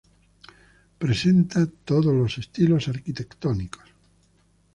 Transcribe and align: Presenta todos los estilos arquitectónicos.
Presenta 0.97 1.67
todos 1.67 2.11
los 2.11 2.39
estilos 2.39 2.87
arquitectónicos. 2.87 3.87